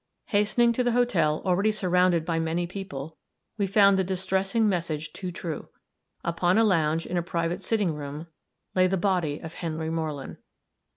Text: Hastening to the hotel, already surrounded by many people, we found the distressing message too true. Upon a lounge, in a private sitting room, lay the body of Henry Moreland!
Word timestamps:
Hastening 0.29 0.73
to 0.73 0.83
the 0.83 0.93
hotel, 0.93 1.43
already 1.45 1.71
surrounded 1.71 2.25
by 2.25 2.39
many 2.39 2.65
people, 2.65 3.17
we 3.59 3.67
found 3.67 3.99
the 3.99 4.03
distressing 4.03 4.67
message 4.67 5.13
too 5.13 5.31
true. 5.31 5.69
Upon 6.23 6.57
a 6.57 6.63
lounge, 6.63 7.05
in 7.05 7.17
a 7.17 7.21
private 7.21 7.61
sitting 7.61 7.93
room, 7.93 8.25
lay 8.73 8.87
the 8.87 8.97
body 8.97 9.37
of 9.39 9.53
Henry 9.53 9.91
Moreland! 9.91 10.37